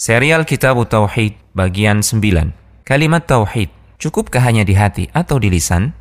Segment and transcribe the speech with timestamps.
[0.00, 2.24] Serial Kitab Tauhid bagian 9.
[2.88, 3.68] Kalimat Tauhid,
[4.00, 5.92] cukupkah hanya di hati atau di lisan?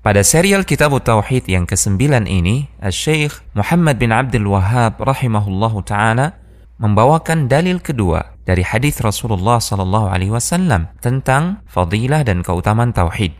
[0.00, 6.40] Pada serial Kitab Tauhid yang ke-9 ini, Syekh Muhammad bin Abdul Wahab rahimahullahu taala
[6.80, 13.36] membawakan dalil kedua dari hadis Rasulullah sallallahu alaihi wasallam tentang fadilah dan keutamaan tauhid.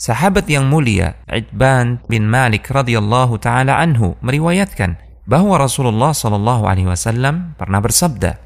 [0.00, 4.96] Sahabat yang mulia Idban bin Malik radhiyallahu taala anhu meriwayatkan
[5.28, 8.40] bahwa Rasulullah sallallahu alaihi wasallam pernah bersabda,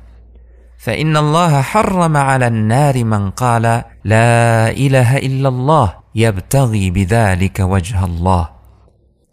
[0.84, 3.63] فإن الله حرم على النار من قال
[4.04, 8.44] لا إله إلا الله يبتغي بذلك وجه الله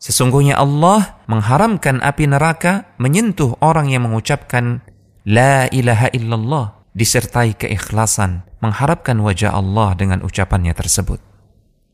[0.00, 4.80] Sesungguhnya Allah mengharamkan api neraka menyentuh orang yang mengucapkan
[5.28, 11.20] La ilaha illallah disertai keikhlasan mengharapkan wajah Allah dengan ucapannya tersebut.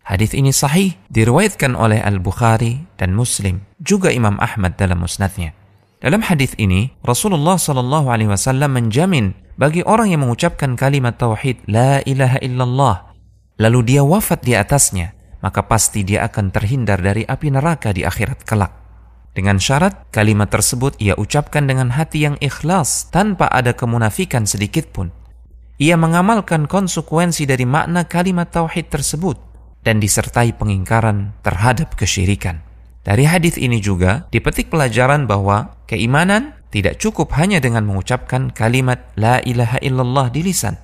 [0.07, 5.51] Hadis ini sahih diriwayatkan oleh Al-Bukhari dan Muslim, juga Imam Ahmad dalam musnadnya.
[6.02, 12.02] Dalam hadis ini, Rasulullah Shallallahu alaihi wasallam menjamin bagi orang yang mengucapkan kalimat tauhid la
[12.02, 12.96] ilaha illallah
[13.62, 15.14] lalu dia wafat di atasnya
[15.46, 18.74] maka pasti dia akan terhindar dari api neraka di akhirat kelak.
[19.38, 25.14] Dengan syarat kalimat tersebut ia ucapkan dengan hati yang ikhlas tanpa ada kemunafikan sedikit pun.
[25.78, 29.38] Ia mengamalkan konsekuensi dari makna kalimat tauhid tersebut
[29.86, 32.71] dan disertai pengingkaran terhadap kesyirikan
[33.02, 39.42] dari hadis ini juga dipetik pelajaran bahwa keimanan tidak cukup hanya dengan mengucapkan kalimat La
[39.42, 40.78] ilaha illallah di lisan,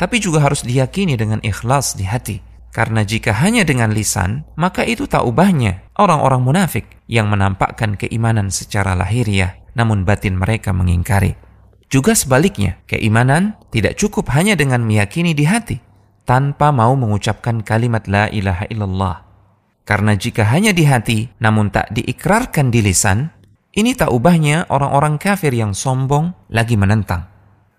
[0.00, 2.40] tapi juga harus diyakini dengan ikhlas di hati.
[2.70, 8.94] Karena jika hanya dengan lisan, maka itu tak ubahnya orang-orang munafik yang menampakkan keimanan secara
[8.94, 11.34] lahiriah, namun batin mereka mengingkari.
[11.90, 15.82] Juga sebaliknya, keimanan tidak cukup hanya dengan meyakini di hati,
[16.22, 19.29] tanpa mau mengucapkan kalimat la ilaha illallah.
[19.90, 23.26] Karena jika hanya di hati, namun tak diikrarkan di lisan,
[23.74, 27.26] ini tak ubahnya orang-orang kafir yang sombong lagi menentang.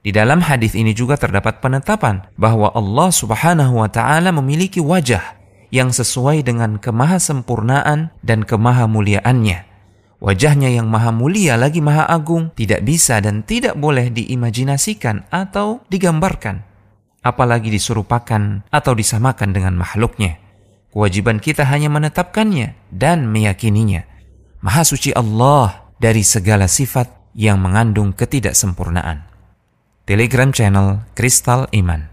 [0.03, 5.39] Di dalam hadis ini juga terdapat penetapan bahwa Allah Subhanahu wa taala memiliki wajah
[5.71, 9.71] yang sesuai dengan kemahasempurnaan dan kemahamuliaannya.
[10.19, 16.59] Wajahnya yang maha mulia lagi maha agung tidak bisa dan tidak boleh diimajinasikan atau digambarkan,
[17.23, 20.40] apalagi diserupakan atau disamakan dengan makhluknya.
[20.91, 24.03] Kewajiban kita hanya menetapkannya dan meyakininya.
[24.59, 29.23] Maha suci Allah dari segala sifat yang mengandung ketidaksempurnaan.
[30.03, 32.11] Telegram channel Kristal Iman